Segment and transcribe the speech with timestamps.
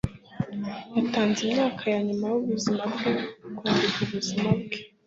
[0.95, 3.11] yatanze imyaka yanyuma yubuzima bwe
[3.57, 4.77] kwandika ubuzima bwe